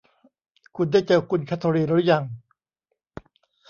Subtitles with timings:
[0.75, 2.23] คุณได้เจอคุณแคทเทอรีนรึยัง